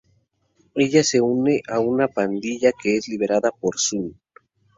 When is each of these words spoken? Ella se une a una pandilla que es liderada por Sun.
Ella 0.75 1.03
se 1.09 1.19
une 1.25 1.57
a 1.75 1.77
una 1.89 2.07
pandilla 2.15 2.71
que 2.81 2.89
es 2.97 3.07
liderada 3.07 3.51
por 3.59 3.79
Sun. 3.79 4.05